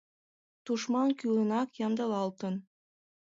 Тушман 0.65 1.09
кӱлынак 1.19 1.69
ямдылалтын. 1.85 2.55